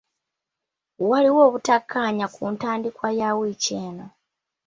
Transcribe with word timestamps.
Waliwo 1.09 1.39
obutakkaanya 1.47 2.25
ku 2.35 2.43
ntandikwa 2.53 3.09
ya 3.19 3.29
wiiki 3.37 3.73
eno. 3.85 4.07